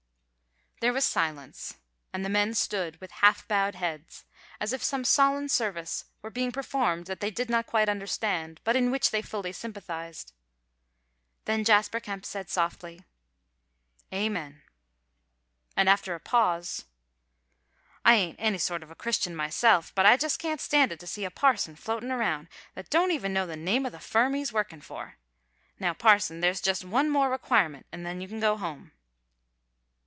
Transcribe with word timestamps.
There 0.79 0.93
was 0.93 1.05
silence, 1.05 1.75
and 2.11 2.25
the 2.25 2.29
men 2.29 2.55
stood 2.55 2.99
with 2.99 3.11
half 3.11 3.47
bowed 3.47 3.75
heads, 3.75 4.25
as 4.59 4.73
if 4.73 4.83
some 4.83 5.03
solemn 5.05 5.47
service 5.47 6.05
were 6.23 6.31
being 6.31 6.51
performed 6.51 7.05
that 7.05 7.19
they 7.19 7.29
did 7.29 7.51
not 7.51 7.67
quite 7.67 7.87
understand, 7.87 8.59
but 8.63 8.75
in 8.75 8.89
which 8.89 9.11
they 9.11 9.21
fully 9.21 9.53
sympathized. 9.53 10.33
Then 11.45 11.63
Jasper 11.63 11.99
Kemp 11.99 12.25
said, 12.25 12.49
softly: 12.49 13.05
"Amen!" 14.11 14.63
And 15.77 15.87
after 15.87 16.15
a 16.15 16.19
pause: 16.19 16.85
"I 18.03 18.15
ain't 18.15 18.39
any 18.39 18.57
sort 18.57 18.81
of 18.81 18.89
a 18.89 18.95
Christian 18.95 19.35
myself, 19.35 19.93
but 19.93 20.07
I 20.07 20.17
just 20.17 20.39
can't 20.39 20.59
stand 20.59 20.91
it 20.91 20.99
to 21.01 21.05
see 21.05 21.25
a 21.25 21.29
parson 21.29 21.75
floatin' 21.75 22.09
round 22.11 22.47
that 22.73 22.89
don't 22.89 23.11
even 23.11 23.33
know 23.33 23.45
the 23.45 23.55
name 23.55 23.85
of 23.85 23.91
the 23.91 23.99
firm 23.99 24.33
he's 24.33 24.51
workin' 24.51 24.81
for. 24.81 25.17
Now, 25.79 25.93
parson, 25.93 26.39
there's 26.39 26.59
just 26.59 26.83
one 26.83 27.07
more 27.11 27.29
requirement, 27.29 27.85
an' 27.91 28.01
then 28.01 28.19
you 28.19 28.27
can 28.27 28.39
go 28.39 28.57
home." 28.57 28.93